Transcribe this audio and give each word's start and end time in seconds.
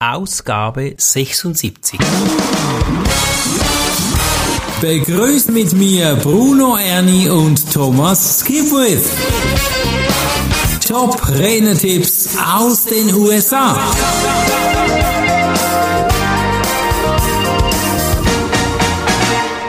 Ausgabe 0.00 0.94
76. 0.96 1.98
Begrüßt 4.80 5.50
mit 5.50 5.72
mir 5.72 6.14
Bruno 6.22 6.76
Ernie 6.76 7.28
und 7.28 7.72
Thomas 7.72 8.38
Skipwith. 8.38 9.10
Top 10.86 11.20
Renetipps 11.28 12.28
aus 12.38 12.84
den 12.84 13.12
USA. 13.12 13.76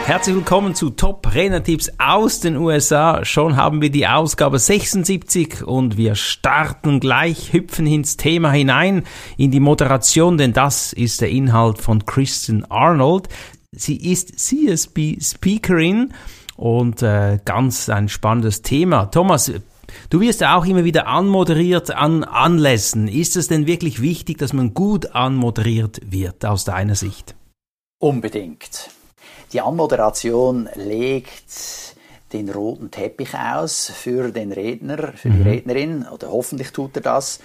Herzlich 0.10 0.38
willkommen 0.38 0.74
zu 0.74 0.90
Top 0.90 1.36
Renner-Tipps 1.36 1.92
aus 2.00 2.40
den 2.40 2.58
USA. 2.58 3.24
Schon 3.24 3.56
haben 3.56 3.80
wir 3.80 3.92
die 3.92 4.08
Ausgabe 4.08 4.58
76 4.58 5.62
und 5.62 5.98
wir 5.98 6.16
starten 6.16 7.00
gleich, 7.00 7.54
hüpfen 7.54 7.86
ins 7.86 8.18
Thema 8.18 8.50
hinein, 8.52 9.04
in 9.38 9.52
die 9.52 9.60
Moderation, 9.60 10.40
denn 10.40 10.52
das 10.52 10.94
ist 10.94 11.22
der 11.22 11.30
Inhalt 11.30 11.78
von 11.78 12.08
Kristen 12.08 12.66
Arnold. 12.72 13.30
Sie 13.72 13.98
ist 13.98 14.40
CSB-Speakerin 14.40 16.12
und 16.56 17.04
äh, 17.04 17.38
ganz 17.46 17.88
ein 17.88 18.10
spannendes 18.10 18.64
Thema. 18.64 19.12
Thomas, 19.12 19.52
Du 20.10 20.22
wirst 20.22 20.42
ja 20.42 20.58
auch 20.58 20.66
immer 20.66 20.86
wieder 20.86 21.06
anmoderiert 21.06 21.92
an 21.92 22.24
Anlässen. 22.24 23.08
Ist 23.08 23.36
es 23.36 23.48
denn 23.48 23.68
wirklich 23.68 24.02
wichtig, 24.02 24.40
dass 24.40 24.54
man 24.54 24.74
gut 24.74 25.14
anmoderiert 25.14 26.00
wird 26.04 26.46
aus 26.46 26.66
deiner 26.66 26.96
Sicht? 26.96 27.36
Unbedingt. 28.00 28.90
Die 29.54 29.62
Anmoderation 29.62 30.70
legt 30.76 31.96
den 32.34 32.50
roten 32.50 32.92
Teppich 32.92 33.34
aus 33.34 33.92
für 33.94 34.32
den 34.32 34.52
Redner, 34.52 35.14
für 35.14 35.30
die 35.30 35.38
mhm. 35.38 35.48
Rednerin, 35.48 36.08
oder 36.08 36.32
hoffentlich 36.32 36.72
tut 36.72 36.96
er 36.96 37.02
das. 37.02 37.40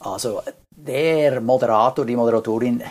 Also 0.00 0.40
der 0.70 1.40
Moderator, 1.40 2.06
die 2.06 2.16
Moderatorin 2.16 2.82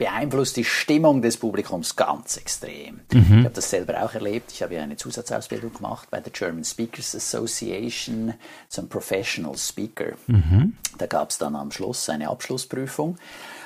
beeinflusst 0.00 0.56
die 0.56 0.64
Stimmung 0.64 1.20
des 1.20 1.36
Publikums 1.36 1.94
ganz 1.94 2.38
extrem. 2.38 3.00
Mhm. 3.12 3.40
Ich 3.40 3.44
habe 3.44 3.50
das 3.50 3.68
selber 3.68 4.02
auch 4.02 4.14
erlebt. 4.14 4.50
Ich 4.50 4.62
habe 4.62 4.74
ja 4.74 4.82
eine 4.82 4.96
Zusatzausbildung 4.96 5.74
gemacht 5.74 6.08
bei 6.10 6.20
der 6.20 6.32
German 6.32 6.64
Speakers 6.64 7.14
Association 7.14 8.32
zum 8.68 8.88
Professional 8.88 9.56
Speaker. 9.58 10.12
Mhm. 10.26 10.74
Da 10.96 11.06
gab 11.06 11.30
es 11.30 11.38
dann 11.38 11.54
am 11.54 11.70
Schluss 11.70 12.08
eine 12.08 12.30
Abschlussprüfung 12.30 13.18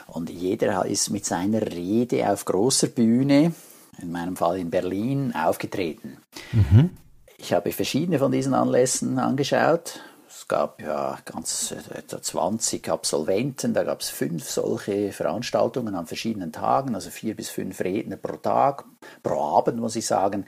und 0.08 0.28
jeder 0.28 0.84
ist 0.84 1.10
mit 1.10 1.24
seiner 1.24 1.62
Rede 1.62 2.28
auf 2.28 2.44
großer 2.44 2.88
Bühne 2.88 3.54
in 4.00 4.12
meinem 4.12 4.36
Fall 4.36 4.58
in 4.58 4.70
Berlin, 4.70 5.34
aufgetreten. 5.34 6.18
Mhm. 6.52 6.90
Ich 7.36 7.52
habe 7.52 7.72
verschiedene 7.72 8.18
von 8.18 8.32
diesen 8.32 8.54
Anlässen 8.54 9.18
angeschaut. 9.18 10.00
Es 10.28 10.48
gab 10.48 10.82
ja 10.82 11.18
ganz 11.24 11.72
äh, 11.72 11.98
etwa 11.98 12.20
20 12.20 12.88
Absolventen, 12.88 13.72
da 13.72 13.84
gab 13.84 14.00
es 14.00 14.10
fünf 14.10 14.48
solche 14.48 15.12
Veranstaltungen 15.12 15.94
an 15.94 16.06
verschiedenen 16.06 16.52
Tagen, 16.52 16.94
also 16.94 17.10
vier 17.10 17.36
bis 17.36 17.50
fünf 17.50 17.80
Redner 17.80 18.16
pro 18.16 18.36
Tag, 18.36 18.84
pro 19.22 19.58
Abend 19.58 19.78
muss 19.78 19.96
ich 19.96 20.06
sagen. 20.06 20.46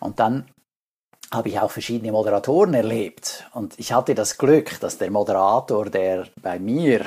Und 0.00 0.18
dann 0.18 0.46
habe 1.30 1.50
ich 1.50 1.60
auch 1.60 1.70
verschiedene 1.70 2.10
Moderatoren 2.10 2.74
erlebt. 2.74 3.44
Und 3.52 3.78
ich 3.78 3.92
hatte 3.92 4.14
das 4.14 4.38
Glück, 4.38 4.80
dass 4.80 4.98
der 4.98 5.10
Moderator, 5.10 5.90
der 5.90 6.26
bei 6.40 6.58
mir 6.58 7.04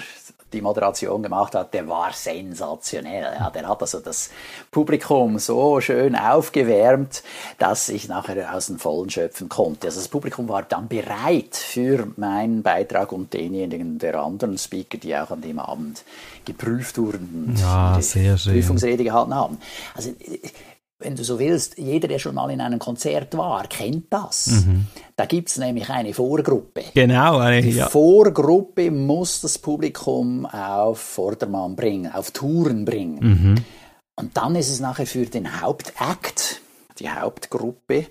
die 0.54 0.62
Moderation 0.62 1.24
gemacht 1.24 1.56
hat, 1.56 1.74
der 1.74 1.88
war 1.88 2.14
sensationell. 2.14 3.24
Ja, 3.40 3.50
der 3.50 3.68
hat 3.68 3.82
also 3.82 4.00
das 4.00 4.30
Publikum 4.70 5.40
so 5.40 5.82
schön 5.82 6.16
aufgewärmt, 6.16 7.24
dass 7.58 7.90
ich 7.90 8.08
nachher 8.08 8.54
aus 8.54 8.68
den 8.68 8.78
Vollen 8.78 9.10
schöpfen 9.10 9.50
konnte. 9.50 9.88
Also 9.88 10.00
das 10.00 10.08
Publikum 10.08 10.48
war 10.50 10.64
dann 10.64 10.88
bereit 10.88 11.56
für 11.56 12.08
meinen 12.18 12.64
Beitrag 12.64 13.12
und 13.12 13.34
denjenigen 13.34 14.00
der 14.00 14.16
anderen 14.16 14.58
Speaker, 14.58 14.98
die 14.98 15.16
auch 15.16 15.32
an 15.32 15.42
dem 15.42 15.60
Abend 15.60 16.04
geprüft 16.46 16.98
wurden, 16.98 17.56
ja, 17.60 17.96
die 17.98 18.04
sehr 18.04 18.38
schön. 18.38 18.54
Prüfungsrede 18.54 19.04
gehalten 19.04 19.36
haben. 19.36 19.58
Also 19.96 20.14
wenn 21.02 21.16
du 21.16 21.24
so 21.24 21.40
willst, 21.40 21.78
jeder, 21.78 22.08
der 22.08 22.20
schon 22.20 22.36
mal 22.36 22.50
in 22.52 22.62
einem 22.62 22.80
Konzert 22.80 23.38
war, 23.38 23.68
kennt 23.68 24.06
das. 24.10 24.48
Mhm. 24.48 24.88
Da 25.16 25.26
gibt 25.26 25.50
es 25.50 25.58
nämlich 25.58 25.90
eine 25.90 26.14
Vorgruppe. 26.14 26.84
Genau, 26.94 27.38
eine, 27.38 27.62
Die 27.62 27.72
ja. 27.72 27.90
Vorgruppe 27.90 28.92
muss 28.92 29.42
das 29.42 29.58
Publikum 29.58 30.46
auf 30.46 31.00
Vordermann 31.00 31.76
bringen, 31.76 32.12
auf 32.12 32.32
Touren 32.32 32.86
bringen. 32.86 33.20
Mhm. 33.22 33.56
Und 34.16 34.38
dann 34.38 34.56
ist 34.56 34.70
es 34.70 34.80
nachher 34.80 35.08
für 35.08 35.26
den 35.26 35.62
Hauptakt, 35.62 36.62
die 37.00 37.10
Hauptgruppe, 37.10 38.06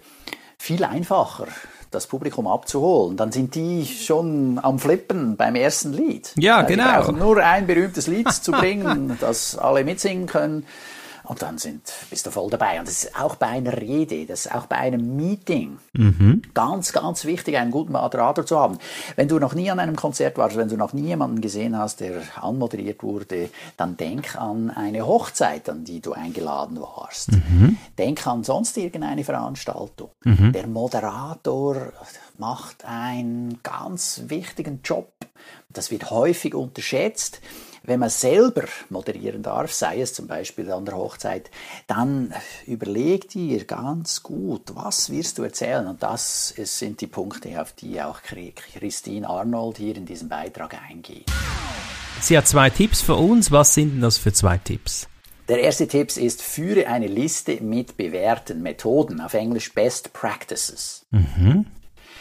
viel 0.59 0.84
einfacher, 0.84 1.47
das 1.91 2.06
Publikum 2.06 2.47
abzuholen. 2.47 3.17
Dann 3.17 3.33
sind 3.33 3.55
die 3.55 3.84
schon 3.87 4.59
am 4.62 4.79
Flippen 4.79 5.37
beim 5.37 5.55
ersten 5.55 5.93
Lied. 5.93 6.33
Ja, 6.37 6.62
genau. 6.62 6.84
Die 6.84 6.91
brauchen 6.91 7.19
nur 7.19 7.39
ein 7.39 7.67
berühmtes 7.67 8.06
Lied 8.06 8.31
zu 8.33 8.53
bringen, 8.53 9.17
das 9.21 9.56
alle 9.56 9.84
mitsingen 9.84 10.27
können. 10.27 10.67
Und 11.31 11.43
dann 11.43 11.59
sind, 11.59 11.93
bist 12.11 12.27
du 12.27 12.33
voll 12.33 12.51
dabei. 12.51 12.81
Und 12.81 12.89
das 12.89 13.05
ist 13.05 13.17
auch 13.17 13.37
bei 13.37 13.47
einer 13.47 13.81
Rede, 13.81 14.27
das 14.27 14.47
ist 14.47 14.53
auch 14.53 14.67
bei 14.67 14.79
einem 14.79 15.15
Meeting 15.15 15.79
mhm. 15.93 16.43
ganz, 16.55 16.93
ganz 16.93 17.25
wichtig, 17.25 17.57
einen 17.57 17.71
guten 17.71 17.93
Moderator 17.93 18.45
zu 18.45 18.59
haben. 18.59 18.79
Wenn 19.15 19.29
du 19.29 19.39
noch 19.39 19.55
nie 19.55 19.71
an 19.71 19.79
einem 19.79 19.95
Konzert 19.95 20.39
warst, 20.39 20.57
wenn 20.57 20.69
du 20.69 20.77
noch 20.77 20.93
nie 20.93 21.07
jemanden 21.07 21.41
gesehen 21.41 21.79
hast, 21.79 22.01
der 22.01 22.21
anmoderiert 22.35 23.05
wurde, 23.05 23.49
dann 23.77 23.97
denk 23.97 24.35
an 24.35 24.71
eine 24.71 25.07
Hochzeit, 25.07 25.69
an 25.69 25.85
die 25.85 26.01
du 26.01 26.15
eingeladen 26.15 26.81
warst. 26.81 27.31
Mhm. 27.31 27.79
Denk 27.97 28.27
an 28.27 28.43
sonst 28.43 28.77
irgendeine 28.77 29.23
Veranstaltung. 29.23 30.11
Mhm. 30.25 30.53
Der 30.53 30.67
Moderator 30.67 31.93
macht 32.39 32.85
einen 32.85 33.61
ganz 33.62 34.23
wichtigen 34.27 34.81
Job. 34.83 35.12
Das 35.69 35.93
wird 35.93 36.11
häufig 36.11 36.57
unterschätzt 36.57 37.41
wenn 37.83 38.01
man 38.01 38.11
selber 38.11 38.65
moderieren 38.89 39.43
darf, 39.43 39.73
sei 39.73 40.01
es 40.01 40.13
zum 40.13 40.27
Beispiel 40.27 40.71
an 40.71 40.85
der 40.85 40.97
Hochzeit, 40.97 41.51
dann 41.87 42.33
überleg 42.67 43.29
dir 43.29 43.65
ganz 43.65 44.23
gut, 44.23 44.75
was 44.75 45.11
wirst 45.11 45.39
du 45.39 45.43
erzählen? 45.43 45.87
Und 45.87 46.03
das 46.03 46.49
sind 46.57 47.01
die 47.01 47.07
Punkte, 47.07 47.61
auf 47.61 47.73
die 47.73 48.01
auch 48.01 48.21
Christine 48.23 49.29
Arnold 49.29 49.79
hier 49.79 49.97
in 49.97 50.07
diesem 50.07 50.29
Beitrag 50.29 50.77
eingeht. 50.89 51.31
Sie 52.21 52.37
hat 52.37 52.47
zwei 52.47 52.69
Tipps 52.69 53.01
für 53.01 53.15
uns. 53.15 53.51
Was 53.51 53.75
sind 53.75 53.95
denn 53.95 54.01
das 54.03 54.19
für 54.19 54.33
zwei 54.33 54.59
Tipps? 54.59 55.09
Der 55.49 55.61
erste 55.61 55.89
Tipp 55.89 56.17
ist, 56.17 56.43
führe 56.43 56.87
eine 56.87 57.09
Liste 57.09 57.61
mit 57.61 57.97
bewährten 57.97 58.62
Methoden, 58.62 59.21
auf 59.21 59.35
Englisch 59.35 59.73
Best 59.73 60.12
Practices. 60.12 61.07
Mhm. 61.11 61.67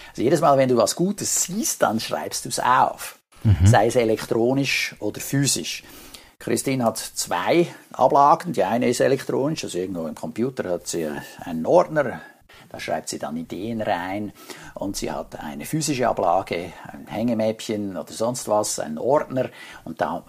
Also 0.09 0.21
jedes 0.23 0.41
Mal, 0.41 0.57
wenn 0.57 0.69
du 0.69 0.77
was 0.77 0.95
Gutes 0.95 1.43
siehst, 1.43 1.83
dann 1.83 1.99
schreibst 1.99 2.45
du 2.45 2.49
es 2.49 2.59
auf 2.59 3.18
mhm. 3.43 3.65
sei 3.65 3.87
es 3.87 3.95
elektronisch 3.95 4.95
oder 4.99 5.19
physisch. 5.19 5.83
Christine 6.39 6.85
hat 6.85 6.97
zwei 6.97 7.67
Ablagen. 7.91 8.53
Die 8.53 8.63
eine 8.63 8.87
ist 8.87 9.01
elektronisch, 9.01 9.65
also 9.65 9.77
irgendwo 9.77 10.07
im 10.07 10.15
Computer 10.15 10.69
hat 10.69 10.87
sie 10.87 11.07
einen 11.41 11.65
Ordner, 11.65 12.21
da 12.69 12.79
schreibt 12.79 13.09
sie 13.09 13.19
dann 13.19 13.35
Ideen 13.35 13.81
rein 13.81 14.31
und 14.79 14.95
sie 14.95 15.11
hat 15.11 15.39
eine 15.39 15.65
physische 15.65 16.07
Ablage, 16.07 16.71
ein 16.91 17.05
Hängemäppchen 17.07 17.97
oder 17.97 18.11
sonst 18.11 18.47
was, 18.47 18.79
einen 18.79 18.97
Ordner 18.97 19.49
und 19.83 20.01
da 20.01 20.23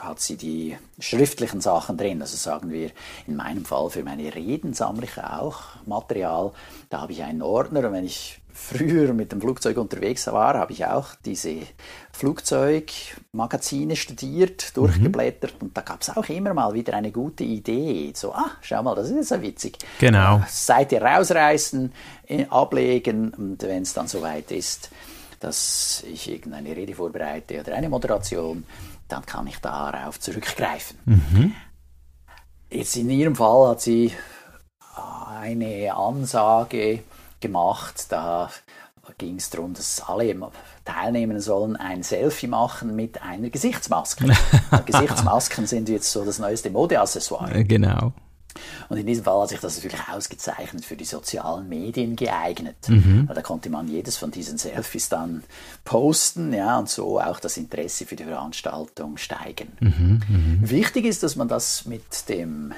hat 0.00 0.20
sie 0.20 0.36
die 0.36 0.76
schriftlichen 0.98 1.60
Sachen 1.60 1.96
drin. 1.96 2.20
Also 2.20 2.36
sagen 2.36 2.70
wir, 2.70 2.90
in 3.26 3.36
meinem 3.36 3.64
Fall 3.64 3.90
für 3.90 4.02
meine 4.02 4.34
Reden 4.34 4.74
sammle 4.74 5.04
ich 5.04 5.18
auch 5.18 5.62
Material. 5.86 6.52
Da 6.90 7.02
habe 7.02 7.12
ich 7.12 7.22
einen 7.22 7.42
Ordner 7.42 7.86
und 7.86 7.92
wenn 7.92 8.04
ich 8.04 8.40
früher 8.54 9.12
mit 9.12 9.32
dem 9.32 9.40
Flugzeug 9.40 9.76
unterwegs 9.76 10.28
war, 10.28 10.54
habe 10.54 10.72
ich 10.72 10.86
auch 10.86 11.08
diese 11.24 11.56
Flugzeugmagazine 12.12 13.96
studiert, 13.96 14.76
durchgeblättert 14.76 15.54
mhm. 15.54 15.66
und 15.66 15.76
da 15.76 15.80
gab 15.80 16.02
es 16.02 16.16
auch 16.16 16.28
immer 16.28 16.54
mal 16.54 16.72
wieder 16.72 16.94
eine 16.94 17.10
gute 17.10 17.42
Idee. 17.42 18.12
So, 18.14 18.32
ah, 18.32 18.52
schau 18.62 18.82
mal, 18.84 18.94
das 18.94 19.10
ist 19.10 19.32
ja 19.32 19.42
witzig. 19.42 19.78
Genau. 19.98 20.40
Seite 20.48 21.00
rausreißen, 21.00 21.92
ablegen 22.48 23.34
und 23.34 23.62
wenn 23.64 23.83
es 23.84 23.94
dann 23.94 24.08
soweit 24.08 24.50
ist, 24.50 24.90
dass 25.40 26.02
ich 26.10 26.30
irgendeine 26.30 26.74
Rede 26.76 26.94
vorbereite 26.94 27.60
oder 27.60 27.74
eine 27.74 27.88
Moderation, 27.88 28.64
dann 29.08 29.24
kann 29.24 29.46
ich 29.46 29.58
darauf 29.58 30.18
zurückgreifen. 30.18 30.98
Mhm. 31.04 31.52
Jetzt 32.70 32.96
in 32.96 33.10
Ihrem 33.10 33.36
Fall 33.36 33.68
hat 33.68 33.80
sie 33.80 34.12
eine 35.40 35.94
Ansage 35.94 37.00
gemacht. 37.40 38.06
Da 38.08 38.50
ging 39.18 39.36
es 39.36 39.50
darum, 39.50 39.74
dass 39.74 40.00
alle 40.00 40.34
teilnehmen 40.84 41.40
sollen 41.40 41.76
ein 41.76 42.02
Selfie 42.02 42.46
machen 42.46 42.96
mit 42.96 43.22
einer 43.22 43.50
Gesichtsmaske. 43.50 44.26
Gesichtsmasken 44.86 45.66
sind 45.66 45.88
jetzt 45.88 46.10
so 46.10 46.24
das 46.24 46.38
neueste 46.38 46.70
Modeaccessoire. 46.70 47.54
Äh, 47.54 47.64
genau. 47.64 48.12
Und 48.88 48.98
in 48.98 49.06
diesem 49.06 49.24
Fall 49.24 49.42
hat 49.42 49.48
sich 49.48 49.60
das 49.60 49.76
natürlich 49.76 50.00
ausgezeichnet 50.12 50.84
für 50.84 50.96
die 50.96 51.04
sozialen 51.04 51.68
Medien 51.68 52.16
geeignet. 52.16 52.76
Mhm. 52.88 53.28
Da 53.32 53.42
konnte 53.42 53.70
man 53.70 53.88
jedes 53.88 54.16
von 54.16 54.30
diesen 54.30 54.58
Selfies 54.58 55.08
dann 55.08 55.44
posten, 55.84 56.52
ja, 56.52 56.78
und 56.78 56.88
so 56.88 57.20
auch 57.20 57.40
das 57.40 57.56
Interesse 57.56 58.06
für 58.06 58.16
die 58.16 58.24
Veranstaltung 58.24 59.16
steigen. 59.16 59.72
Mhm, 59.80 60.20
mh. 60.28 60.70
Wichtig 60.70 61.04
ist, 61.04 61.22
dass 61.22 61.36
man 61.36 61.48
das 61.48 61.84
mit 61.84 62.28
dem 62.28 62.72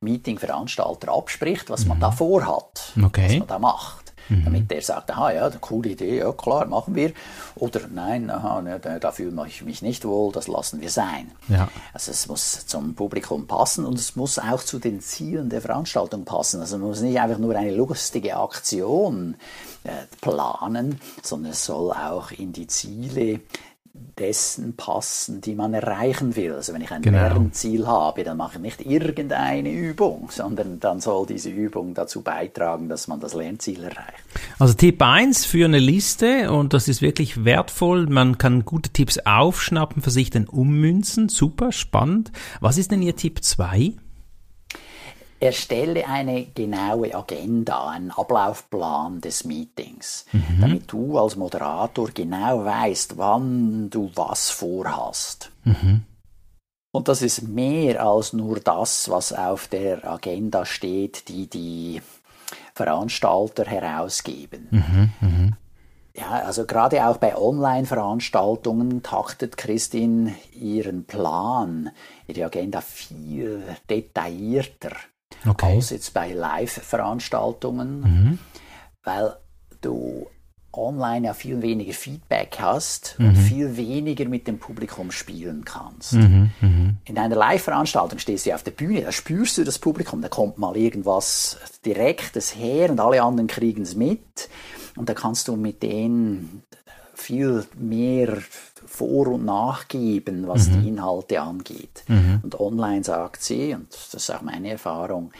Meeting-Veranstalter 0.00 1.12
abspricht, 1.12 1.70
was 1.70 1.86
man 1.86 1.98
mhm. 1.98 2.02
da 2.02 2.10
vorhat, 2.10 2.92
okay. 3.02 3.24
was 3.24 3.38
man 3.38 3.48
da 3.48 3.58
macht. 3.58 4.03
Mhm. 4.28 4.44
damit 4.44 4.70
der 4.70 4.82
sagt, 4.82 5.10
aha, 5.10 5.32
ja, 5.32 5.46
eine 5.46 5.58
coole 5.58 5.90
Idee, 5.90 6.18
ja 6.18 6.32
klar, 6.32 6.66
machen 6.66 6.94
wir. 6.94 7.12
Oder 7.56 7.80
nein, 7.92 8.30
aha, 8.30 8.62
ne, 8.62 8.80
da 8.80 9.12
fühle 9.12 9.46
ich 9.46 9.62
mich 9.62 9.82
nicht 9.82 10.04
wohl, 10.04 10.32
das 10.32 10.48
lassen 10.48 10.80
wir 10.80 10.90
sein. 10.90 11.30
Ja. 11.48 11.68
Also 11.92 12.10
es 12.10 12.26
muss 12.28 12.66
zum 12.66 12.94
Publikum 12.94 13.46
passen 13.46 13.84
und 13.84 13.98
es 13.98 14.16
muss 14.16 14.38
auch 14.38 14.62
zu 14.62 14.78
den 14.78 15.00
Zielen 15.00 15.50
der 15.50 15.60
Veranstaltung 15.60 16.24
passen. 16.24 16.60
Also 16.60 16.78
man 16.78 16.88
muss 16.88 17.00
nicht 17.00 17.20
einfach 17.20 17.38
nur 17.38 17.54
eine 17.54 17.74
lustige 17.74 18.36
Aktion 18.36 19.36
äh, 19.84 19.90
planen, 20.20 21.00
sondern 21.22 21.52
es 21.52 21.64
soll 21.64 21.92
auch 21.92 22.30
in 22.30 22.52
die 22.52 22.66
Ziele 22.66 23.40
dessen 23.94 24.74
passen, 24.74 25.40
die 25.40 25.54
man 25.54 25.72
erreichen 25.72 26.34
will. 26.34 26.52
Also 26.52 26.72
wenn 26.72 26.82
ich 26.82 26.90
ein 26.90 27.02
genau. 27.02 27.18
Lernziel 27.18 27.86
habe, 27.86 28.24
dann 28.24 28.36
mache 28.36 28.56
ich 28.56 28.60
nicht 28.60 28.86
irgendeine 28.86 29.70
Übung, 29.70 30.28
sondern 30.30 30.80
dann 30.80 31.00
soll 31.00 31.26
diese 31.26 31.50
Übung 31.50 31.94
dazu 31.94 32.22
beitragen, 32.22 32.88
dass 32.88 33.06
man 33.06 33.20
das 33.20 33.34
Lernziel 33.34 33.84
erreicht. 33.84 34.24
Also 34.58 34.74
Tipp 34.74 35.00
1 35.00 35.44
für 35.46 35.64
eine 35.64 35.78
Liste 35.78 36.50
und 36.50 36.74
das 36.74 36.88
ist 36.88 37.02
wirklich 37.02 37.44
wertvoll. 37.44 38.06
Man 38.06 38.36
kann 38.36 38.64
gute 38.64 38.90
Tipps 38.90 39.18
aufschnappen, 39.18 40.02
für 40.02 40.10
sich 40.10 40.30
dann 40.30 40.48
ummünzen. 40.48 41.28
Super, 41.28 41.70
spannend. 41.70 42.32
Was 42.60 42.78
ist 42.78 42.90
denn 42.90 43.02
Ihr 43.02 43.14
Tipp 43.14 43.44
2? 43.44 43.94
Erstelle 45.40 46.06
eine 46.06 46.46
genaue 46.46 47.14
Agenda, 47.14 47.88
einen 47.88 48.10
Ablaufplan 48.10 49.20
des 49.20 49.44
Meetings, 49.44 50.26
mhm. 50.32 50.60
damit 50.60 50.92
du 50.92 51.18
als 51.18 51.36
Moderator 51.36 52.10
genau 52.10 52.64
weißt, 52.64 53.16
wann 53.16 53.90
du 53.90 54.10
was 54.14 54.50
vorhast. 54.50 55.50
Mhm. 55.64 56.02
Und 56.92 57.08
das 57.08 57.22
ist 57.22 57.48
mehr 57.48 58.04
als 58.04 58.32
nur 58.32 58.60
das, 58.60 59.10
was 59.10 59.32
auf 59.32 59.66
der 59.66 60.08
Agenda 60.08 60.64
steht, 60.64 61.28
die 61.28 61.48
die 61.48 62.00
Veranstalter 62.74 63.64
herausgeben. 63.64 64.68
Mhm. 64.70 65.12
mhm. 65.20 65.56
Ja, 66.16 66.30
also 66.30 66.64
gerade 66.64 67.08
auch 67.08 67.16
bei 67.16 67.36
Online-Veranstaltungen 67.36 69.02
taktet 69.02 69.56
Christine 69.56 70.36
ihren 70.52 71.06
Plan, 71.06 71.90
ihre 72.28 72.44
Agenda 72.44 72.80
viel 72.80 73.64
detaillierter 73.90 74.92
okay. 75.46 75.76
als 75.76 75.90
jetzt 75.90 76.14
bei 76.14 76.32
Live-Veranstaltungen, 76.32 78.00
mhm. 78.00 78.38
weil 79.02 79.36
du 79.80 80.26
online 80.76 81.26
ja 81.26 81.34
viel 81.34 81.62
weniger 81.62 81.92
Feedback 81.92 82.56
hast 82.58 83.16
mhm. 83.18 83.28
und 83.28 83.36
viel 83.36 83.76
weniger 83.76 84.28
mit 84.28 84.46
dem 84.46 84.58
Publikum 84.58 85.10
spielen 85.10 85.64
kannst. 85.64 86.14
Mhm. 86.14 86.50
Mhm. 86.60 86.96
In 87.04 87.18
einer 87.18 87.36
Live-Veranstaltung 87.36 88.18
stehst 88.18 88.46
du 88.46 88.54
auf 88.54 88.62
der 88.62 88.72
Bühne, 88.72 89.02
da 89.02 89.12
spürst 89.12 89.58
du 89.58 89.64
das 89.64 89.78
Publikum, 89.78 90.20
da 90.20 90.28
kommt 90.28 90.58
mal 90.58 90.76
irgendwas 90.76 91.58
Direktes 91.84 92.56
her 92.56 92.90
und 92.90 93.00
alle 93.00 93.22
anderen 93.22 93.46
kriegen 93.46 93.82
es 93.82 93.94
mit 93.94 94.48
und 94.96 95.08
da 95.08 95.14
kannst 95.14 95.48
du 95.48 95.56
mit 95.56 95.82
denen 95.82 96.62
viel 97.14 97.64
mehr 97.76 98.38
vor- 98.86 99.28
und 99.28 99.44
nachgeben, 99.44 100.46
was 100.46 100.68
mhm. 100.68 100.82
die 100.82 100.88
Inhalte 100.88 101.40
angeht. 101.40 102.04
Mhm. 102.08 102.40
Und 102.42 102.60
online 102.60 103.04
sagt 103.04 103.42
sie, 103.42 103.74
und 103.74 103.92
das 103.92 104.14
ist 104.14 104.30
auch 104.30 104.42
meine 104.42 104.70
Erfahrung, 104.70 105.32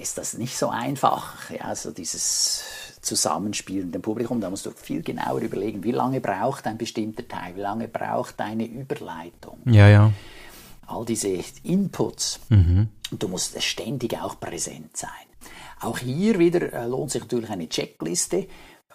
ist 0.00 0.18
das 0.18 0.34
nicht 0.34 0.56
so 0.56 0.68
einfach. 0.68 1.50
Ja, 1.50 1.66
also 1.66 1.90
dieses 1.90 2.62
Zusammenspiel 3.00 3.84
mit 3.84 3.94
dem 3.94 4.02
Publikum, 4.02 4.40
da 4.40 4.50
musst 4.50 4.66
du 4.66 4.70
viel 4.70 5.02
genauer 5.02 5.40
überlegen, 5.40 5.84
wie 5.84 5.92
lange 5.92 6.20
braucht 6.20 6.66
ein 6.66 6.78
bestimmter 6.78 7.26
Teil, 7.26 7.56
wie 7.56 7.60
lange 7.60 7.88
braucht 7.88 8.40
eine 8.40 8.66
Überleitung. 8.66 9.58
Ja, 9.64 9.88
ja. 9.88 10.12
All 10.86 11.04
diese 11.04 11.28
Inputs. 11.64 12.40
Mhm. 12.48 12.88
Und 13.10 13.22
du 13.22 13.28
musst 13.28 13.60
ständig 13.62 14.18
auch 14.18 14.40
präsent 14.40 14.96
sein. 14.96 15.10
Auch 15.80 15.98
hier 15.98 16.38
wieder 16.38 16.72
äh, 16.72 16.86
lohnt 16.86 17.10
sich 17.10 17.22
natürlich 17.22 17.50
eine 17.50 17.68
Checkliste 17.68 18.48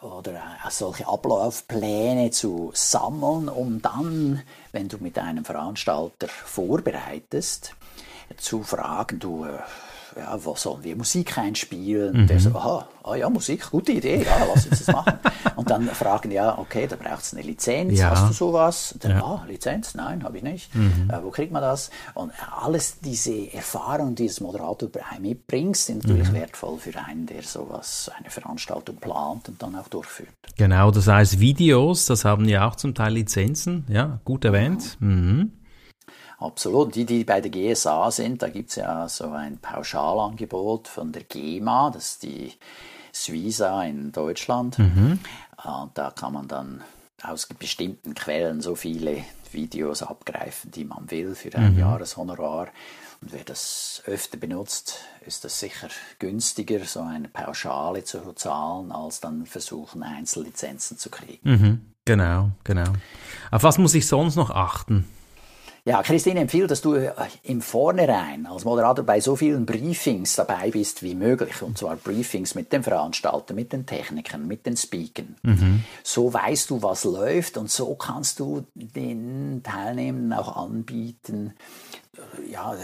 oder 0.03 0.33
äh, 0.33 0.69
solche 0.69 1.07
Ablaufpläne 1.07 2.31
zu 2.31 2.71
sammeln, 2.73 3.50
um 3.50 3.81
dann, 3.81 4.44
wenn 4.71 4.89
du 4.89 4.97
mit 4.97 5.17
einem 5.17 5.45
Veranstalter 5.45 6.27
vorbereitest, 6.27 7.75
zu 8.38 8.63
fragen, 8.63 9.19
du, 9.19 9.45
äh, 9.45 9.59
ja, 10.18 10.38
wo 10.44 10.56
sollen 10.56 10.83
wir 10.83 10.95
Musik 10.95 11.38
einspielen? 11.38 12.24
Mhm. 12.24 12.27
Der 12.27 12.39
so, 12.39 12.50
aha, 12.50 12.88
ah 13.04 13.15
ja, 13.15 13.30
Musik, 13.30 13.69
gute 13.69 13.92
Idee, 13.92 14.24
ja, 14.24 14.45
lass 14.54 14.65
uns 14.65 14.86
das 14.86 14.95
machen. 14.95 15.19
und 15.56 15.69
dann 15.69 15.88
fragen, 15.88 16.31
ja, 16.31 16.57
okay, 16.57 16.88
da 16.88 16.95
braucht 16.95 17.24
es 17.24 17.33
eine 17.33 17.44
Lizenz, 17.44 18.00
ja. 18.00 18.12
hast 18.12 18.30
du 18.30 18.33
sowas? 18.33 18.95
Dann, 19.00 19.12
ja. 19.12 19.24
ah, 19.24 19.45
Lizenz? 19.48 19.95
Nein, 19.95 20.24
habe 20.24 20.38
ich 20.38 20.44
nicht. 20.44 20.75
Mhm. 20.75 21.10
Äh, 21.10 21.24
wo 21.24 21.30
kriegt 21.30 21.51
man 21.51 21.62
das? 21.62 21.89
Und 22.13 22.31
alles 22.62 23.00
diese 23.00 23.54
Erfahrung, 23.54 24.15
die 24.15 24.27
das 24.27 24.39
Moderator 24.39 24.89
mitbringt, 25.19 25.77
sind 25.77 26.04
natürlich 26.04 26.30
mhm. 26.30 26.36
wertvoll 26.36 26.77
für 26.80 26.98
einen, 27.00 27.25
der 27.25 27.44
sowas, 27.44 28.12
eine 28.18 28.30
Veranstaltung 28.30 28.98
plant 28.98 29.50
und 29.50 29.62
dann 29.62 29.75
auch 29.75 29.88
durchführt. 29.88 30.30
Genau, 30.57 30.92
das 30.92 31.07
heißt 31.07 31.39
Videos, 31.39 32.06
das 32.06 32.25
haben 32.25 32.48
ja 32.48 32.68
auch 32.68 32.75
zum 32.75 32.94
Teil 32.94 33.13
Lizenzen, 33.13 33.86
ja, 33.89 34.19
gut 34.24 34.45
erwähnt. 34.45 34.98
Mhm. 35.00 35.51
Absolut. 36.44 36.94
Die, 36.95 37.06
die 37.06 37.24
bei 37.24 37.40
der 37.40 37.51
GSA 37.51 38.12
sind, 38.12 38.42
da 38.42 38.50
gibt 38.50 38.69
es 38.69 38.75
ja 38.75 39.07
so 39.07 39.31
ein 39.31 39.57
Pauschalangebot 39.60 40.90
von 40.90 41.12
der 41.13 41.24
GEMA, 41.24 41.90
das 41.90 42.12
ist 42.12 42.24
die 42.24 42.54
Suiza 43.13 43.84
in 43.84 44.12
Deutschland. 44.12 44.78
Mhm. 44.78 45.19
Und 45.63 45.98
da 45.98 46.12
kann 46.12 46.34
man 46.34 46.48
dann 46.50 46.84
aus 47.22 47.48
bestimmten 47.48 48.13
Quellen 48.13 48.62
so 48.62 48.75
viele 48.75 49.24
Videos 49.51 50.04
abgreifen, 50.04 50.72
die 50.72 50.84
man 50.84 51.10
will, 51.10 51.36
für 51.36 51.56
ein 51.56 51.74
mhm. 51.74 51.80
Jahreshonorar. 51.80 52.68
Und 53.22 53.31
wer 53.31 53.45
das 53.45 54.04
öfter 54.06 54.38
benutzt, 54.38 55.00
ist 55.25 55.45
das 55.45 55.57
sicher 55.57 55.88
günstiger, 56.19 56.84
so 56.84 57.00
eine 57.00 57.30
Pauschale 57.30 58.04
zu 58.04 58.34
zahlen, 58.34 58.92
als 58.92 59.22
dann 59.22 59.45
versuchen, 59.45 60.04
Einzellizenzen 60.04 60.98
zu 60.98 61.10
kriegen. 61.10 61.50
Mhm. 61.50 61.81
Genau, 62.04 62.50
genau. 62.66 62.92
Auf 63.50 63.63
was 63.63 63.78
muss 63.78 63.94
ich 63.94 64.07
sonst 64.07 64.36
noch 64.36 64.50
achten? 64.50 65.07
Ja, 65.85 66.01
Christine 66.01 66.39
empfiehlt, 66.39 66.71
dass 66.71 66.81
du 66.81 66.94
äh, 66.94 67.12
im 67.44 67.62
Vornherein 67.62 68.45
als 68.45 68.63
Moderator 68.63 69.03
bei 69.03 69.19
so 69.19 69.35
vielen 69.35 69.65
Briefings 69.65 70.35
dabei 70.35 70.71
bist 70.71 71.03
wie 71.03 71.13
möglich. 71.13 71.62
Und 71.62 71.77
zwar 71.77 71.97
Briefings 71.97 72.56
mit 72.56 72.71
den 72.71 72.83
Veranstaltern, 72.83 73.57
mit 73.57 73.74
den 73.74 73.85
Technikern, 73.85 74.47
mit 74.47 74.65
den 74.65 74.77
Speakern. 74.77 75.35
Mhm. 75.44 75.83
So 76.01 76.33
weißt 76.33 76.69
du, 76.69 76.81
was 76.81 77.03
läuft 77.03 77.57
und 77.57 77.69
so 77.69 77.95
kannst 77.95 78.39
du 78.39 78.65
den 78.75 79.62
Teilnehmern 79.62 80.31
auch 80.31 80.56
anbieten, 80.56 81.53
ja, 82.51 82.75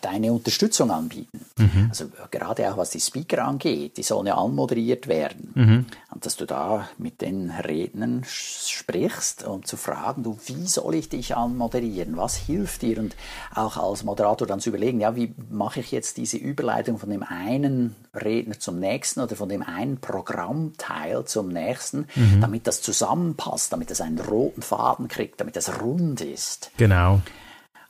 deine 0.00 0.32
Unterstützung 0.32 0.90
anbieten. 0.90 1.44
Mhm. 1.58 1.86
Also 1.90 2.06
gerade 2.30 2.70
auch 2.70 2.76
was 2.76 2.90
die 2.90 3.00
Speaker 3.00 3.44
angeht, 3.44 3.96
die 3.96 4.02
sollen 4.02 4.26
ja 4.26 4.36
anmoderiert 4.36 5.08
werden. 5.08 5.52
Mhm. 5.54 5.86
Und 6.12 6.26
dass 6.26 6.36
du 6.36 6.46
da 6.46 6.88
mit 6.98 7.20
den 7.20 7.50
Rednern 7.50 8.24
sprichst 8.26 9.44
und 9.44 9.66
zu 9.66 9.76
fragen, 9.76 10.22
du, 10.22 10.38
wie 10.46 10.66
soll 10.66 10.94
ich 10.94 11.08
dich 11.08 11.36
anmoderieren? 11.36 12.16
Was 12.16 12.36
hilft 12.36 12.82
dir? 12.82 12.98
Und 12.98 13.16
auch 13.54 13.76
als 13.76 14.04
Moderator 14.04 14.46
dann 14.46 14.60
zu 14.60 14.70
überlegen, 14.70 15.00
ja, 15.00 15.14
wie 15.16 15.34
mache 15.50 15.80
ich 15.80 15.92
jetzt 15.92 16.16
diese 16.16 16.36
Überleitung 16.36 16.98
von 16.98 17.10
dem 17.10 17.22
einen 17.22 17.94
Redner 18.14 18.58
zum 18.58 18.80
nächsten 18.80 19.20
oder 19.20 19.36
von 19.36 19.48
dem 19.48 19.62
einen 19.62 19.98
Programmteil 19.98 21.24
zum 21.24 21.48
nächsten, 21.48 22.06
mhm. 22.14 22.40
damit 22.40 22.66
das 22.66 22.82
zusammenpasst, 22.82 23.72
damit 23.72 23.90
es 23.90 24.00
einen 24.00 24.18
roten 24.18 24.62
Faden 24.62 25.08
kriegt, 25.08 25.40
damit 25.40 25.56
es 25.56 25.80
rund 25.80 26.20
ist. 26.20 26.70
Genau. 26.76 27.20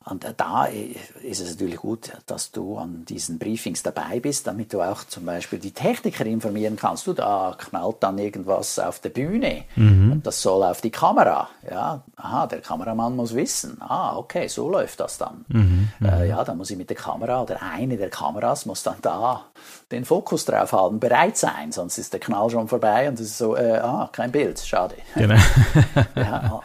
Und 0.07 0.27
da 0.39 0.65
ist 0.65 1.41
es 1.41 1.51
natürlich 1.51 1.77
gut, 1.77 2.13
dass 2.27 2.53
du 2.53 2.79
an 2.79 3.05
diesen 3.05 3.39
Briefings 3.39 3.83
dabei 3.83 4.19
bist, 4.19 4.47
damit 4.47 4.73
du 4.73 4.81
auch 4.81 5.05
zum 5.05 5.27
Beispiel 5.27 5.59
die 5.59 5.73
Techniker 5.73 6.25
informieren 6.25 6.77
kannst. 6.77 7.07
Du, 7.07 7.13
da 7.13 7.55
knallt 7.59 7.97
dann 8.01 8.17
irgendwas 8.17 8.79
auf 8.79 9.01
der 9.01 9.11
Bühne 9.11 9.65
mhm. 9.77 10.23
das 10.23 10.41
soll 10.41 10.63
auf 10.63 10.81
die 10.81 10.91
Kamera. 10.91 11.49
Ja, 11.71 12.03
aha, 12.17 12.47
der 12.47 12.61
Kameramann 12.61 13.15
muss 13.15 13.35
wissen. 13.35 13.77
Ah, 13.81 14.17
okay, 14.17 14.49
so 14.49 14.71
läuft 14.71 15.01
das 15.01 15.19
dann. 15.19 15.45
Mhm. 15.49 15.89
Äh, 16.03 16.29
ja, 16.29 16.45
dann 16.45 16.57
muss 16.57 16.71
ich 16.71 16.79
mit 16.79 16.89
der 16.89 16.97
Kamera 16.97 17.43
oder 17.43 17.61
eine 17.63 17.99
der 17.99 18.09
Kameras 18.11 18.65
muss 18.65 18.83
dann 18.83 18.97
da 19.03 19.45
den 19.91 20.07
Fokus 20.07 20.47
drauf 20.47 20.73
haben, 20.73 20.99
bereit 20.99 21.37
sein, 21.37 21.73
sonst 21.73 21.99
ist 21.99 22.13
der 22.13 22.21
Knall 22.21 22.49
schon 22.49 22.69
vorbei 22.69 23.09
und 23.09 23.15
es 23.15 23.27
ist 23.27 23.39
so, 23.39 23.57
äh, 23.57 23.79
ah, 23.79 24.09
kein 24.13 24.33
Bild, 24.33 24.59
schade. 24.61 24.95
Genau. 25.15 25.35
ja, 26.15 26.63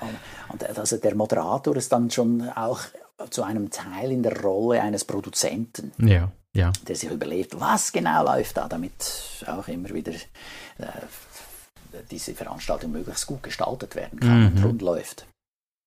und, 0.50 0.64
und 0.64 0.80
also 0.80 0.98
der 0.98 1.16
Moderator 1.16 1.76
ist 1.76 1.92
dann 1.92 2.10
schon 2.10 2.50
auch 2.50 2.80
zu 3.30 3.44
einem 3.44 3.70
Teil 3.70 4.12
in 4.12 4.24
der 4.24 4.42
Rolle 4.42 4.82
eines 4.82 5.06
Produzenten. 5.06 5.92
Ja, 5.98 6.32
ja. 6.54 6.72
Der 6.88 6.96
sich 6.96 7.10
überlegt, 7.10 7.60
was 7.60 7.92
genau 7.92 8.24
läuft 8.24 8.58
da, 8.58 8.68
damit 8.68 8.94
auch 9.48 9.68
immer 9.68 9.90
wieder 9.90 10.14
äh, 10.14 10.88
diese 12.12 12.34
Veranstaltung 12.34 12.92
möglichst 12.92 13.28
gut 13.28 13.44
gestaltet 13.44 13.96
werden 13.96 14.20
kann 14.20 14.40
mhm. 14.42 14.48
und 14.48 14.64
rund 14.64 14.82
läuft. 14.82 15.26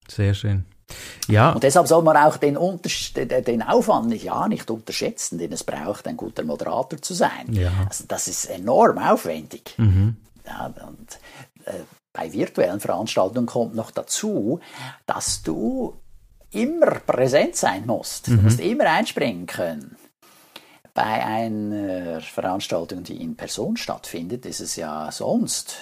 Sehr 0.09 0.35
schön. 0.35 0.65
Ja. 1.27 1.53
Und 1.53 1.63
deshalb 1.63 1.87
soll 1.87 2.03
man 2.03 2.17
auch 2.17 2.39
den, 2.39 2.57
den 2.57 3.63
Aufwand 3.63 4.09
nicht, 4.09 4.25
ja, 4.25 4.49
nicht 4.49 4.71
unterschätzen, 4.71 5.39
den 5.39 5.53
es 5.53 5.65
braucht, 5.65 6.07
ein 6.07 6.17
guter 6.17 6.45
Moderator 6.45 7.01
zu 7.03 7.13
sein. 7.13 7.53
Ja. 7.53 7.71
Also 7.89 8.05
das 8.09 8.29
ist 8.29 8.47
enorm 8.47 8.99
aufwendig. 8.99 9.75
Mhm. 9.77 10.17
Ja, 10.47 10.73
und 10.87 11.19
äh, 11.67 11.73
bei 12.15 12.33
virtuellen 12.33 12.81
Veranstaltungen 12.81 13.47
kommt 13.47 13.75
noch 13.75 13.91
dazu, 13.91 14.61
dass 15.07 15.43
du 15.43 15.95
immer 16.53 17.01
präsent 17.01 17.57
sein 17.57 17.85
musst. 17.87 18.29
Du 18.29 18.33
mhm. 18.33 18.45
musst 18.45 18.61
immer 18.61 18.85
einspringen 18.85 19.47
können. 19.47 19.97
bei 20.95 21.25
einer 21.25 22.21
Veranstaltung, 22.21 23.05
die 23.05 23.23
in 23.23 23.37
Person 23.37 23.77
stattfindet, 23.77 24.45
ist 24.47 24.61
es 24.61 24.75
ja 24.75 25.13
sonst 25.13 25.77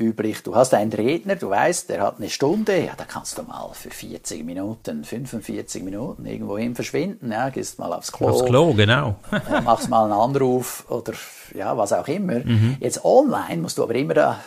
üblich, 0.00 0.42
du 0.42 0.54
hast 0.54 0.74
einen 0.74 0.92
Redner, 0.92 1.36
du 1.36 1.50
weißt, 1.50 1.88
der 1.90 2.00
hat 2.00 2.16
eine 2.18 2.30
Stunde, 2.30 2.84
ja, 2.84 2.92
da 2.96 3.04
kannst 3.04 3.38
du 3.38 3.42
mal 3.42 3.70
für 3.74 3.90
40 3.90 4.44
Minuten, 4.44 5.04
45 5.04 5.82
Minuten 5.82 6.24
irgendwo 6.24 6.58
hin 6.58 6.74
verschwinden, 6.74 7.30
ja, 7.30 7.50
gehst 7.50 7.78
mal 7.78 7.92
aufs 7.92 8.10
Klo. 8.10 8.28
Aufs 8.28 8.44
Klo, 8.44 8.72
genau. 8.72 9.16
äh, 9.30 9.60
machst 9.60 9.88
mal 9.90 10.04
einen 10.04 10.12
Anruf 10.12 10.86
oder 10.88 11.12
ja, 11.54 11.76
was 11.76 11.92
auch 11.92 12.08
immer. 12.08 12.40
Mhm. 12.40 12.78
Jetzt 12.80 13.04
online 13.04 13.58
musst 13.58 13.78
du 13.78 13.82
aber 13.82 13.94
immer 13.94 14.14
da 14.14 14.40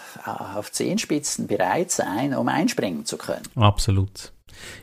auf 0.56 0.72
Zehenspitzen 0.72 1.48
bereit 1.48 1.92
sein, 1.92 2.34
um 2.36 2.48
einspringen 2.48 3.06
zu 3.06 3.18
können. 3.18 3.44
Absolut. 3.56 4.32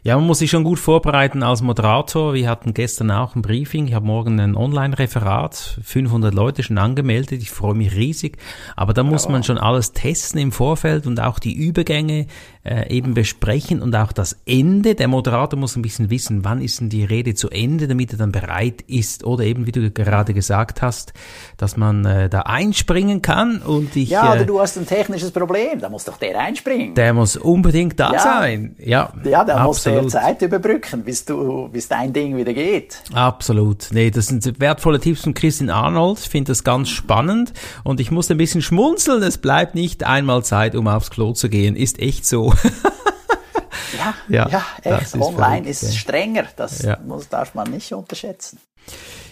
Ja, 0.03 0.17
man 0.17 0.27
muss 0.27 0.39
sich 0.39 0.51
schon 0.51 0.65
gut 0.65 0.79
vorbereiten 0.79 1.43
als 1.43 1.63
Moderator. 1.63 2.35
Wir 2.35 2.49
hatten 2.49 2.75
gestern 2.75 3.11
auch 3.11 3.35
ein 3.35 3.43
Briefing. 3.43 3.87
Ich 3.87 3.95
habe 3.95 4.07
morgen 4.07 4.41
ein 4.41 4.57
Online-Referat. 4.57 5.81
500 5.83 6.35
Leute 6.35 6.63
schon 6.63 6.79
angemeldet. 6.79 7.43
Ich 7.43 7.51
freue 7.51 7.75
mich 7.75 7.95
riesig. 7.95 8.39
Aber 8.77 8.95
da 8.95 9.03
muss 9.03 9.29
man 9.29 9.43
schon 9.43 9.59
alles 9.59 9.93
testen 9.93 10.41
im 10.41 10.53
Vorfeld 10.53 11.07
und 11.07 11.21
auch 11.21 11.39
die 11.39 11.55
Übergänge 11.55 12.27
äh, 12.65 12.95
eben 12.95 13.15
besprechen 13.15 13.81
und 13.81 13.95
auch 13.95 14.13
das 14.13 14.37
Ende. 14.47 14.95
Der 14.95 15.09
Moderator 15.09 15.59
muss 15.59 15.77
ein 15.77 15.83
bisschen 15.83 16.11
wissen, 16.11 16.45
wann 16.45 16.61
ist 16.61 16.81
denn 16.81 16.89
die 16.89 17.05
Rede 17.05 17.35
zu 17.35 17.49
Ende, 17.51 17.89
damit 17.89 18.13
er 18.13 18.19
dann 18.19 18.33
bereit 18.33 18.83
ist. 18.83 19.25
Oder 19.25 19.45
eben, 19.45 19.67
wie 19.67 19.73
du 19.73 19.91
gerade 19.91 20.35
gesagt 20.35 20.83
hast, 20.83 21.13
dass 21.57 21.77
man 21.77 22.05
äh, 22.05 22.29
da 22.29 22.41
einspringen 22.43 23.23
kann 23.23 23.59
und 23.59 23.97
ich... 23.97 24.11
Ja, 24.11 24.33
oder 24.33 24.43
äh, 24.43 24.47
du 24.47 24.61
hast 24.61 24.77
ein 24.77 24.87
technisches 24.87 25.31
Problem. 25.31 25.81
Da 25.81 25.89
muss 25.89 26.05
doch 26.05 26.19
der 26.19 26.39
einspringen. 26.39 26.95
Der 26.95 27.15
muss 27.15 27.37
unbedingt 27.37 27.99
da 27.99 28.13
ja. 28.13 28.19
sein. 28.19 28.77
Ja, 28.79 29.13
ja 29.25 29.45
der 29.61 29.67
muss 29.67 29.83
der 29.83 30.09
Zeit 30.09 30.43
überbrücken, 30.43 31.03
bis, 31.03 31.25
du, 31.25 31.69
bis 31.69 31.89
dein 31.89 32.13
Ding 32.13 32.37
wieder 32.37 32.53
geht. 32.53 33.03
Absolut. 33.13 33.89
Nee, 33.93 34.11
das 34.11 34.27
sind 34.27 34.61
wertvolle 34.61 35.01
Tipps 35.01 35.23
von 35.23 35.35
Christian 35.35 35.71
Arnold. 35.71 36.19
Ich 36.21 36.29
finde 36.29 36.51
das 36.51 36.65
ganz 36.65 36.89
spannend 36.89 37.53
und 37.85 38.01
ich 38.01 38.11
muss 38.11 38.31
ein 38.31 38.37
bisschen 38.37 38.63
schmunzeln. 38.63 39.23
Es 39.23 39.39
bleibt 39.39 39.75
nicht 39.75 40.05
einmal 40.05 40.45
Zeit, 40.45 40.75
um 40.75 40.89
aufs 40.89 41.11
Klo 41.11 41.33
zu 41.33 41.49
gehen. 41.49 41.77
Ist 41.77 41.99
echt 41.99 42.27
so. 42.27 42.53
ja, 43.99 44.15
ja, 44.29 44.49
ja, 44.49 44.65
echt. 44.83 45.03
Ist 45.03 45.15
Online 45.15 45.35
verrückt, 45.35 45.67
ist 45.69 45.97
strenger. 45.97 46.45
Das 46.57 46.83
ja. 46.83 46.99
muss, 47.07 47.29
darf 47.29 47.55
man 47.55 47.71
nicht 47.71 47.93
unterschätzen. 47.93 48.59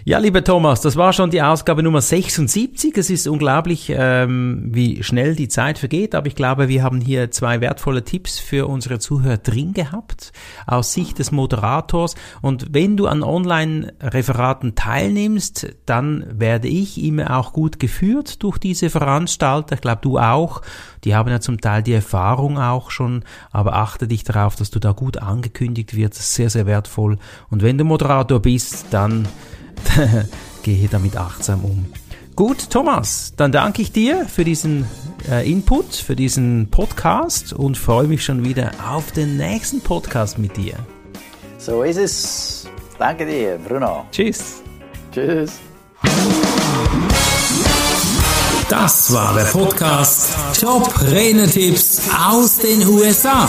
Ja, 0.08 0.16
lieber 0.16 0.42
Thomas, 0.42 0.80
das 0.80 0.96
war 0.96 1.12
schon 1.12 1.28
die 1.28 1.42
Ausgabe 1.42 1.82
Nummer 1.82 2.00
76. 2.00 2.96
Es 2.96 3.10
ist 3.10 3.28
unglaublich, 3.28 3.92
ähm, 3.94 4.62
wie 4.70 5.02
schnell 5.02 5.36
die 5.36 5.48
Zeit 5.48 5.76
vergeht, 5.76 6.14
aber 6.14 6.28
ich 6.28 6.34
glaube, 6.34 6.68
wir 6.68 6.82
haben 6.82 7.02
hier 7.02 7.30
zwei 7.30 7.60
wertvolle 7.60 8.02
Tipps 8.02 8.38
für 8.38 8.66
unsere 8.68 9.00
Zuhörer 9.00 9.36
drin 9.36 9.74
gehabt, 9.74 10.32
aus 10.66 10.94
Sicht 10.94 11.18
des 11.18 11.30
Moderators. 11.30 12.14
Und 12.40 12.68
wenn 12.72 12.96
du 12.96 13.06
an 13.06 13.22
Online-Referaten 13.22 14.74
teilnimmst, 14.74 15.76
dann 15.84 16.24
werde 16.30 16.68
ich 16.68 17.04
immer 17.04 17.38
auch 17.38 17.52
gut 17.52 17.78
geführt 17.78 18.42
durch 18.42 18.56
diese 18.56 18.88
Veranstalter. 18.88 19.74
Ich 19.74 19.82
glaube, 19.82 20.00
du 20.00 20.18
auch. 20.18 20.62
Die 21.04 21.14
haben 21.14 21.28
ja 21.28 21.40
zum 21.40 21.60
Teil 21.60 21.82
die 21.82 21.92
Erfahrung 21.92 22.58
auch 22.58 22.90
schon, 22.90 23.24
aber 23.50 23.74
achte 23.74 24.08
dich 24.08 24.24
darauf, 24.24 24.56
dass 24.56 24.70
du 24.70 24.78
da 24.78 24.92
gut 24.92 25.18
angekündigt 25.18 25.94
wirst. 25.94 26.14
Sehr, 26.14 26.48
sehr 26.48 26.64
wertvoll. 26.64 27.18
Und 27.50 27.62
wenn 27.62 27.76
du 27.76 27.84
Moderator 27.84 28.40
bist, 28.40 28.86
dann 28.90 29.28
gehe 30.62 30.88
damit 30.88 31.16
achtsam 31.16 31.64
um. 31.64 31.86
Gut, 32.36 32.70
Thomas, 32.70 33.32
dann 33.36 33.50
danke 33.50 33.82
ich 33.82 33.90
dir 33.90 34.26
für 34.26 34.44
diesen 34.44 34.86
äh, 35.28 35.50
Input, 35.50 35.96
für 35.96 36.14
diesen 36.14 36.68
Podcast 36.70 37.52
und 37.52 37.76
freue 37.76 38.06
mich 38.06 38.24
schon 38.24 38.44
wieder 38.44 38.70
auf 38.88 39.10
den 39.10 39.36
nächsten 39.36 39.80
Podcast 39.80 40.38
mit 40.38 40.56
dir. 40.56 40.74
So 41.58 41.82
ist 41.82 41.96
es. 41.96 42.68
Danke 42.98 43.26
dir, 43.26 43.58
Bruno. 43.58 44.04
Tschüss. 44.12 44.62
Tschüss. 45.12 45.52
Das 48.68 49.12
war 49.12 49.34
der 49.34 49.44
Podcast 49.44 50.36
Top 50.60 51.00
Renetipps 51.00 52.02
aus 52.30 52.58
den 52.58 52.86
USA. 52.86 53.48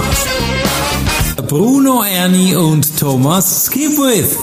Bruno 1.48 2.04
Ernie 2.04 2.56
und 2.56 2.98
Thomas 2.98 3.66
Skipwith. 3.66 4.38